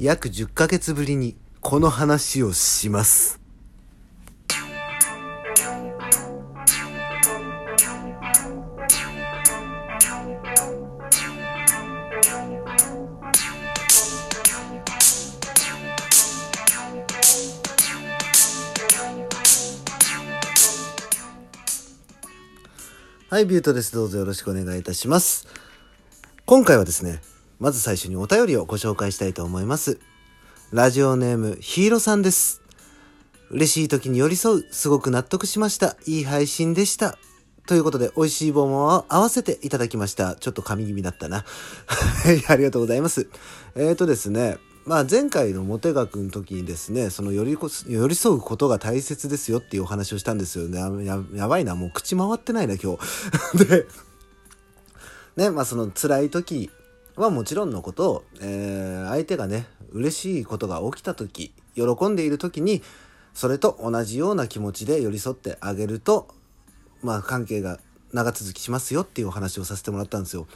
[0.00, 3.40] 約10ヶ月ぶりにこの話をします。
[23.28, 23.92] はい、ビュートです。
[23.92, 25.48] どうぞよろしくお願いいたします。
[26.46, 27.20] 今回はですね、
[27.58, 29.98] まず最初にお便りをご紹介したいと思います。
[30.70, 32.62] ラジオネーム、ヒーロさんです。
[33.50, 35.96] 嬉しい時に寄り添う、すごく納得しました。
[36.06, 37.18] いい配信でした。
[37.66, 40.36] ということで、美味しい棒も合わせていただきました。
[40.36, 41.44] ちょっと噛み気味だったな。
[41.88, 43.28] はい、ありがとうございます。
[43.74, 51.04] えーとですね、まあ前回のモテ学の時にですね、その寄りこ寄り添うことが大切ですよっていうお話をしたんですよね。
[51.04, 53.58] ややばいな、もう口回ってないな、今日。
[53.66, 53.86] で、
[55.36, 56.70] ね、まあその辛い時
[57.18, 62.82] はもちろんのこと、えー相手がね、嬉しいことが起きた時、喜んでいる時に、
[63.34, 66.28] それと同じような気持ちで寄り添ってあげると、
[67.02, 67.78] まあ関係が
[68.12, 70.46] 長続きしますよっていうお話をさせてもらったんですよ。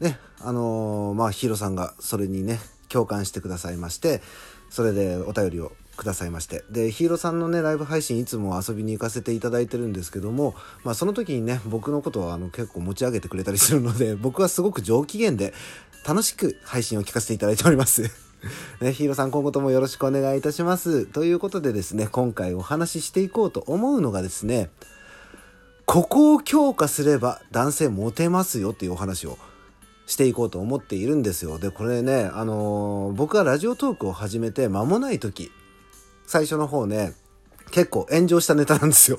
[0.00, 4.22] ね、あのーまあヒーローさんがそれにね、共感してくださいまして、
[4.70, 6.64] それでお便りをくださいまして。
[6.70, 10.54] で、ヒーローさんのね、ライブ配信いつも遊びに行かせていただいてるんですけども、
[10.84, 15.52] まあその時にね、僕のことはあの結構持ち上げてくれたりするので、 僕はすごく上機嫌で
[16.06, 18.10] 楽しく配信を聞かせていただいております。
[18.80, 21.06] ね、ヒーローさん今後ともよろしくお願いいたします。
[21.06, 24.70] ということでですね、今回お話ししていこうと思うのがですね、
[25.84, 29.38] ここを強化すれば男性モテますよっていうお話を
[30.06, 31.58] していこうと思っているんですよ。
[31.58, 35.50] で、これね、あのー僕がラジオトークを始めて間もない時、
[36.28, 37.14] 最初の方ね、
[37.70, 39.18] 結構炎上したネタなんですよ。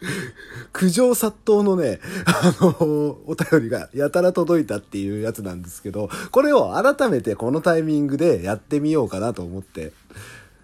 [0.72, 9.92] 苦情殺到のね、あのーお便りがやたら届いたっていうやつなんですけど、これを改めてこのタイミングでやってみようかなと思って、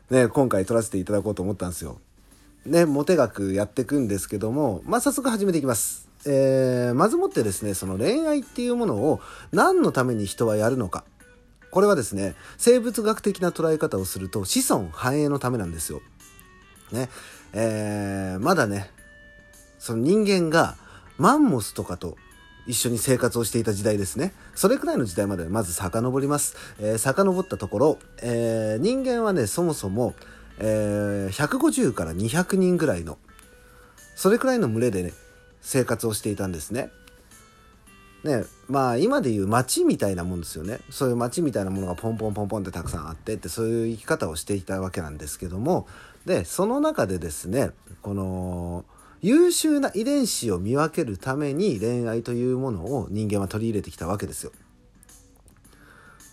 [0.09, 1.98] ね、今回撮らせていただこうと思ったんですよ。
[2.64, 6.08] ね、モテ学やっていくんですけども、まあ、早速始めていきます。
[6.24, 9.20] えー、まずもってですね、その恋愛っていうものを
[9.52, 11.05] 何のために人はやるのか。
[11.74, 16.02] これはですね、生物学的な捉え方をすると子孫繁栄のためなんですよ。
[16.92, 17.08] ね、
[17.52, 18.92] えー、まだね、
[19.80, 20.77] その人間が
[21.18, 22.17] マンモスとかと
[22.68, 24.34] 一緒に生活をしていた時代ですね。
[24.55, 26.55] それくらいの時代までまず遡ります。
[26.79, 30.14] えー、遡ったところ、えー人間はね、そもそも、
[30.61, 33.18] えー150から200人ぐらいの、
[34.14, 35.13] それくらいの群れでね、
[35.61, 36.92] 生活をしていたんですね。
[38.24, 40.80] ね、まあ今でいう街みたいなもんですよね。
[40.90, 45.86] そういう街みたいなものがポンポンポンポンってたくさんあってって、そういう生き方をしていたわけなんですけども、
[46.24, 47.70] で、その中でですね、
[48.01, 48.84] この、
[49.20, 54.52] 優秀な遺伝子を見分けるために恋愛というものを人間は取り入れてきたわけですよ。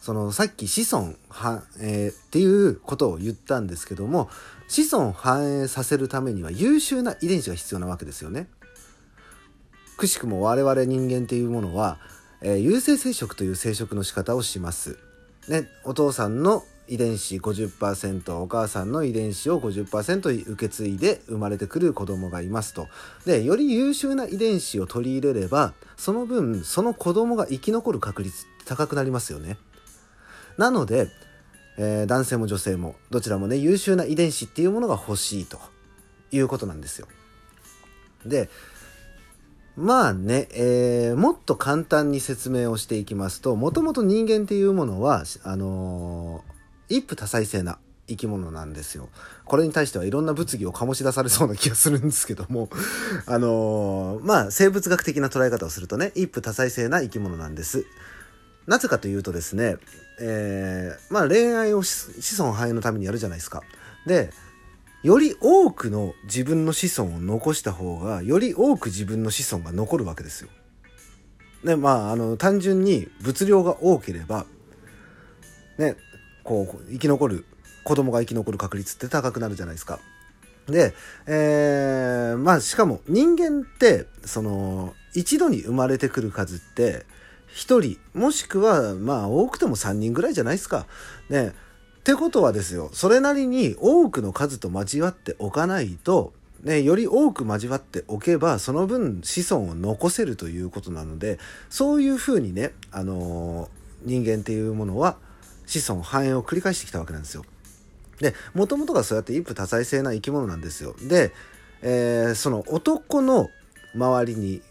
[0.01, 4.29] そのさっき子孫繁栄っていうことを言ったんですけども
[4.67, 8.47] 子孫繁栄させるためには優秀な遺伝子が必要なわけですよね。
[10.01, 11.99] くしくも我々人間っていうものは、
[12.41, 14.97] えー有性生殖という生殖の仕方をします。
[15.47, 22.87] ね、お父さんの遺伝子50%お母さんの遺伝子を50%受け継いで生まれてくる子供がいますと。
[23.27, 29.57] でより優秀な遺伝子を取り入れればその分その子供が生き残る確率って高くなりますよね。
[30.57, 31.09] なので、
[31.77, 35.59] えー男性も女性もどちらもね優秀な遺伝子っていうものが欲しいと
[36.31, 37.07] いうことなんですよ。
[38.25, 38.49] で
[39.77, 49.07] まあね、えーもっと簡単に説明をしていきますともともと人間っていうものはあのー一夫多妻制な生き物なんですよ。
[49.45, 52.69] これに対してはいろんな物議を醸し出されそうな気がするんですけども、
[53.25, 57.85] あのーまあ生物学的な捉え方をするとね一夫多妻制な生き物なんです。
[58.67, 59.77] なぜかというとですね、
[60.19, 63.63] えーまあ恋愛を子孫繁栄のためにやるじゃないですか。
[64.05, 64.33] で、
[65.03, 70.49] より多くの自分の子孫を残した方が、より多く自分の子孫が残るわけですよ。
[71.63, 74.45] ね、まあ、あの、単純に物量が多ければ、
[75.77, 75.95] ね、
[76.43, 77.45] こう、生き残る、
[77.83, 79.99] 子供が生き残る確率って高くなるじゃないですか。
[80.67, 80.93] で、
[81.27, 87.05] えーまあしかも人間ってその一度に生まれてくる数って
[87.55, 90.85] 1人もしくはまあ多くても3人ぐらいじゃないですか。
[91.29, 91.53] ね
[92.01, 96.33] ってことはですよそれなりに多くの数と交わっておかないと、
[96.63, 101.37] ね、より多く交わっておけばその分子孫を残せるということなので
[101.69, 105.17] そういうふうにね、あのー人間っていうものは
[105.67, 107.45] 子孫繁栄を繰り返してきたわけなんですよ。
[108.19, 110.95] でもともとがそうやって一夫多妻制な生き物なんですよ。
[111.07, 111.31] で、
[111.83, 113.51] えーその男の
[113.93, 114.63] 周りに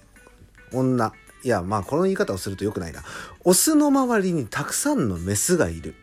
[0.73, 1.13] 女
[1.45, 3.05] いやまあこの言い方をすると良くないな
[3.45, 5.95] オスの周りにたくさんのメスがいる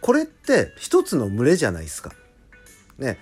[0.00, 2.12] これって一つの群れじゃないですか。
[2.98, 3.18] ね。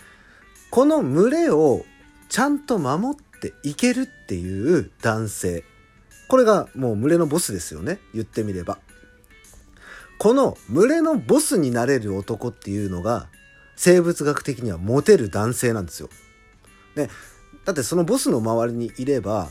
[0.71, 1.85] この群れを
[2.29, 5.65] ちゃんと守っていけるっていう男性。
[6.29, 7.99] これがもう群れのボスですよね。
[8.13, 8.79] 言ってみれば。
[10.19, 13.29] この群れのボスになれる男っていうのが
[13.77, 16.09] 生物学的にはモテる男性なんですよ。
[16.97, 17.09] ね。
[17.65, 19.51] だってそのボスの周りにいれば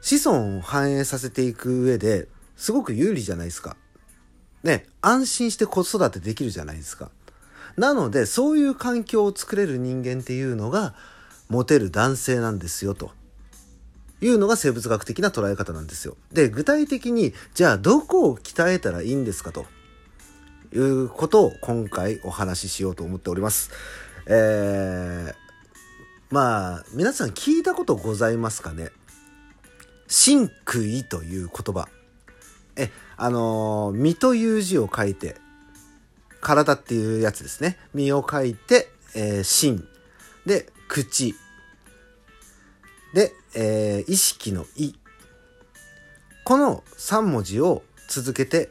[0.00, 3.76] 子孫を繁栄させていく上ですごく有利じゃないですか。
[4.62, 7.10] ね、安心して子育てできるじゃないですか。
[7.76, 10.94] なので、そういう環境を作れる人間っていうのが、
[11.48, 13.12] モテる男性なんですよ、と
[14.20, 16.16] いうのが生物学的な捉え方なんですよ。
[16.32, 19.66] で、具体的に、じゃあどこを鍛えたらいいんですかと
[20.74, 23.70] いうことを今回お話ししようと思っております。
[24.26, 25.34] えー、
[26.30, 28.90] まあ、皆さん聞いたことございますかね？
[30.08, 31.88] 真空という言葉。
[32.76, 35.36] え、あの、身という字を書いて、
[36.40, 37.76] 体っていうやつですね。
[37.92, 39.84] 身を書いて、えー、心。
[40.46, 41.34] で、口。
[43.12, 44.94] で、えー、意識の意。
[46.44, 48.70] この3文字を続けて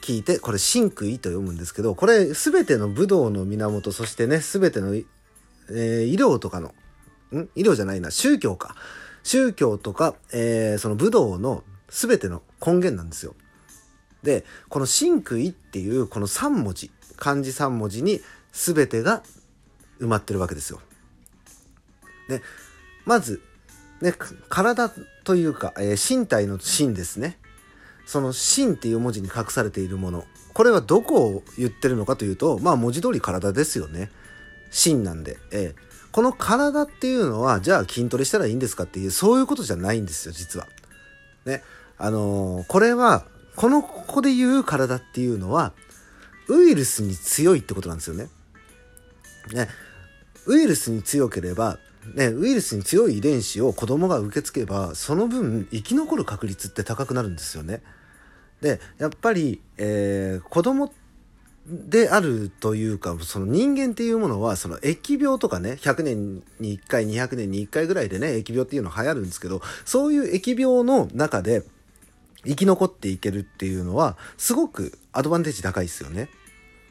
[0.00, 6.68] 聞いて、これ、真空意と読むんですけど、これ、すべての武道の源、そしてね、すべての、えー、医療とかの、
[7.32, 7.48] ん？
[7.56, 8.76] 医療じゃないな、宗教か。
[9.24, 13.36] 宗教とか、えー、その武道の全ての根源なんですよ。
[14.24, 18.20] で、この真空意っていうこの3文字、漢字3文字に
[18.52, 19.22] 全てが
[20.00, 20.80] 埋まってるわけですよ。
[22.28, 22.42] で、
[23.04, 23.40] まず、
[24.00, 24.12] ね、
[24.48, 24.90] 体
[25.22, 27.38] というか、えー、身体の身ですね。
[28.06, 30.24] その身っていう文字に隠されているもの。
[30.52, 34.10] これはどこを言ってるのかというと、まあ文字通り体ですよね。
[34.72, 35.38] 身なんで。
[35.52, 40.66] えー、この体っていうのは、じゃあ筋トレしたらいいんですかっていう、そういうことじゃないんですよ、実は。
[41.44, 41.62] ね。
[41.98, 43.26] あのー、これは、
[43.56, 45.72] この、ここで言う体っていうのは、
[46.48, 48.28] ウイルスに強いってことなんですよね。
[49.52, 49.68] ね。
[50.46, 51.78] ウイルスに強ければ、
[52.14, 57.82] ね、ウイルスに強い遺伝子を子供が受け付けば、その分生き残る確率って高くなるんですよね。
[58.60, 60.92] で、やっぱり、えー、子供
[61.66, 71.62] であるというか、その人間っていうものは、その疫病とかね、100年に1回、200年に1回ぐらいでね、疫病っていうのは流行るんですけど、そういう疫病の中で、
[72.44, 76.28] 生き残っていけるっていうのは、すごくアドバンテージ高いですよね。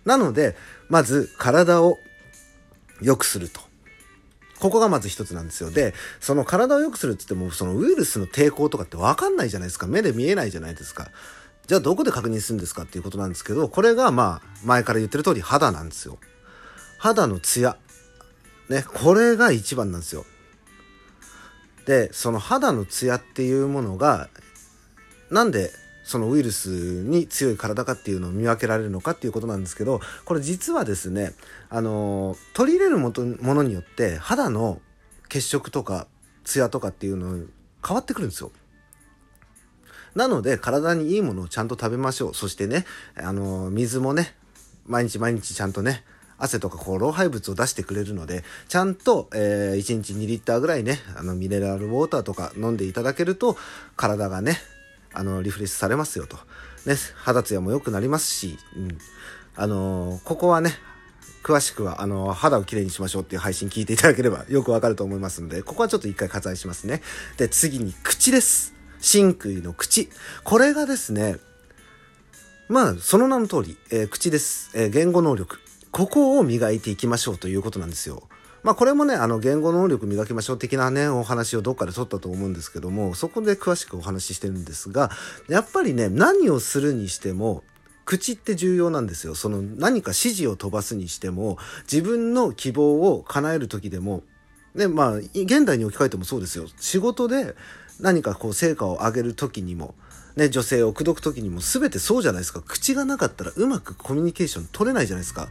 [0.05, 0.55] なので、
[0.89, 1.97] まず体を
[3.01, 3.61] 良くすると。
[4.59, 5.71] ここがまず一つなんですよ。
[5.71, 9.87] で、その体を良くするって言っても、そのウイルスの抵抗とかってわかんないじゃないですか。
[9.87, 11.09] 目で見えないじゃないですか。
[11.67, 16.17] じゃあどこで確認するんですかっていうことなんですけど、これがまあ、前から言ってる通り肌なんですよ。
[16.97, 17.77] 肌のツヤ。
[18.69, 20.25] ね、これが一番なんですよ。
[21.85, 24.29] で、その肌のツヤっていうものが、
[25.29, 25.71] なんで
[26.03, 31.33] そのウイルスに強い体かっていうのを見分けられるのかっていうことなんですけどこれ実はですね
[31.69, 33.11] あの取り入れるも
[33.53, 34.81] のによって肌の
[35.29, 36.07] 血色とか
[36.43, 37.45] ツヤとかっていうの
[37.85, 38.51] 変わってくるんですよ。
[40.15, 42.33] なので体にいいものをちゃんと食べましょう。
[42.33, 42.85] そしてね、
[43.15, 44.35] あの水もね、
[44.85, 46.03] 毎日毎日ちゃんとね、
[46.37, 53.57] 汗とかこう老廃物を出してくれるので、ちゃんと、えー、1日2リッターぐらいね、あのミネラルウォーターとか飲んでいただけると、
[53.95, 54.57] 体がね、
[55.13, 56.37] あの、リフレッシュされますよと。
[56.85, 58.97] ね、肌ツヤも良くなりますし、うん。
[59.55, 60.71] あのー、ここはね、
[61.43, 67.01] 詳しくは、あのー、肌をきれいにしましょうっていう配信聞いていただければ よくわかると思いますので、ここはちょっと一回割愛しますね。
[67.37, 68.73] で、次に口です。
[68.99, 70.09] 真空の口。
[70.43, 71.37] これがですね、
[72.69, 74.71] まあ、その名の通り、えー、口です。
[74.73, 75.59] え、言語能力。
[75.91, 78.27] ここを磨いていきましょうということなんですよ。
[78.63, 85.11] まあこれもね、あの言語能力磨きましょう的なね、お話をどっかで取ったと思うんですけども、そこで詳しくお話ししてるんですが、
[85.49, 87.63] やっぱりね、何をするにしても、
[88.05, 89.35] 口って重要なんですよ。
[89.35, 91.57] その何か指示を飛ばすにしても、
[91.91, 94.23] 自分の希望を叶える時でも、
[94.75, 96.65] ね、まあ、現代に置き換えてもそうですよ。
[96.79, 97.55] 仕事で
[97.99, 99.93] 何かこう成果を上げる時にも、
[100.35, 102.61] ね、女性を口説く時にも全てそうじゃないですか。
[102.61, 105.49] 口がなかったらうまくコミュニケーション取れないじゃないですか。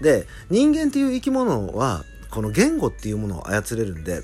[0.00, 4.22] で、人間っていう生き物はこの言語っていうものを操れるんで、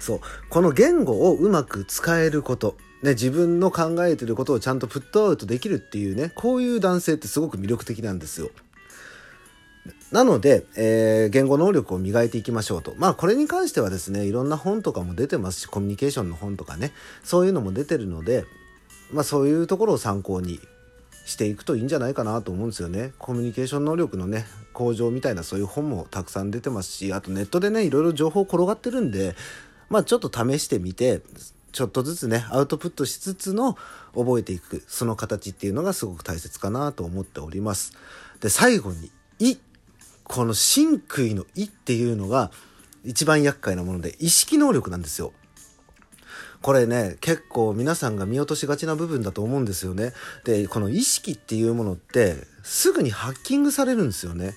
[0.00, 8.50] そう、この言語をうまく使えること、ね、自分の考えてることをちゃんとプットアウトできるっていうね、こういう男性ってすごく魅力的なんですよ。
[10.10, 12.94] なので、えー、言語能力を磨いていきましょうと。
[12.96, 16.92] まあこれに関してはですね、いろんな本とかも出てますし、コミュニケーションの本とかね、
[17.24, 18.44] そういうのも出てるので、
[19.12, 20.60] まあそういうところを参考に
[21.24, 23.12] していくといいんじゃないかなと思うんですよね。
[23.18, 29.34] コミュニケーション能力のね、向上みたいなそういう本もたくさん出てますし、あとネットでね、いろいろ情報転がってるんで、
[29.88, 31.20] まあちょっと試してみて、
[31.72, 33.76] ちょっとずつねアウトプットしつつの
[34.14, 37.94] 覚えていくその形っていうのがすごく大切かなと思っております
[38.40, 39.10] で最後に
[39.40, 39.56] 「い」
[40.22, 42.52] この真杭の「い」っていうのが
[43.04, 45.32] 一番厄介なもので意識能力なんですよ
[46.62, 50.12] これね結構皆さんが見落としがちな部分だと思うんですよね。
[50.44, 54.54] でこの意識っていうものってすぐにハッキングされるんですよね。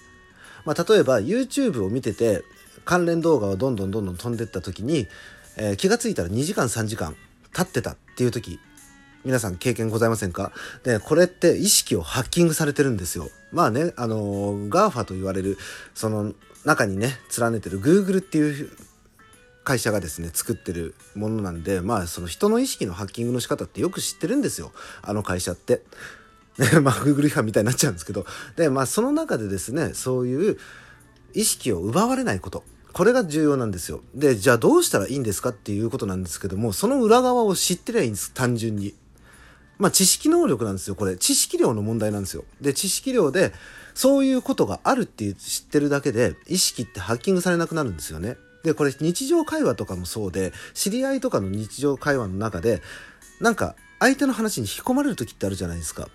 [0.65, 2.43] まあ、例えば YouTube を見てて
[2.85, 5.07] 関連動画をどんどんどんどん飛んでった時に、
[5.57, 7.15] えー、気が付いたら2時間3時間
[7.53, 8.59] 経ってたっていう時
[9.23, 10.51] 皆さん経験ございませんか？
[10.83, 13.29] でこれって意識をハッキングされてるんですよ。
[13.51, 15.57] まあねあのー、GAFA と言われる
[15.95, 16.33] その
[16.65, 18.69] 中にね連ねてる Google っていう
[19.65, 25.81] 会社がですね作ってるものなんでまあその人の意識のハッキングの仕方ってよく知ってるんですよあの会社って。
[26.57, 30.57] ね、 まあ Google 違反みたいになっちゃうんですけどでまあその中でですねそういう
[31.33, 32.63] 意識を奪われないこと
[32.95, 34.03] これが重要なんですよ。
[34.13, 38.95] で、じゃあどうしたらいいんですかっていうことなんですけども、その裏側を知ってりゃいいんです、単純に。
[39.77, 41.17] まあ知識能力なんですよ、これ。
[41.17, 42.45] 知識量の問題なんですよ。
[42.61, 43.51] で、知識量で、
[43.95, 48.37] そういうことがあるって知ってるだけで、意識ってハッキングされなくなるんですよね。
[48.65, 52.81] で、これ日常会話とかもそうで、知り合いとかの日常会話の中で、
[53.39, 56.09] なんか相手の話に引き込まれる時ってあるじゃないですか。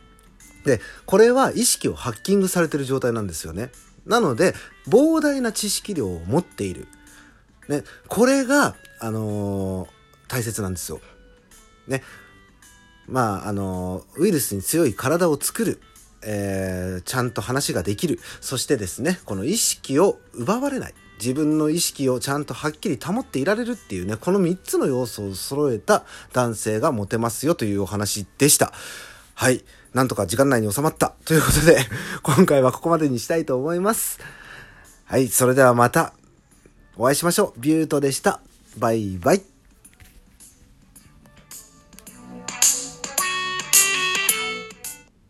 [0.64, 3.70] で、これは意識をハッキングされてる状態なんですよね。
[4.04, 4.52] なので、
[4.88, 6.88] 膨大な知識量を持っている。
[7.68, 9.88] ね、これが、あのー、
[10.26, 11.00] 大切なんですよ。
[11.86, 12.02] ね。
[13.06, 15.80] まあ、あのー、ウイルスに強い体を作る。
[16.22, 18.18] えー、ちゃんと話ができる。
[18.40, 20.94] そしてですね、この意識を奪われない。
[21.20, 28.72] 自分の意識をちゃんとはっきり保っていられるっていうね、この3つの要素を揃えた男性がモテますよというお話でした。
[29.34, 29.62] はい。
[29.92, 31.14] なんとか時間内に収まった。
[31.24, 31.78] ということで、
[32.22, 34.18] 今回はここまでにしたいと思います。
[35.04, 35.28] はい。
[35.28, 36.14] それではまた
[36.96, 37.60] お会いしましょう。
[37.60, 38.40] ビュートでした。
[38.78, 39.49] バイバイ。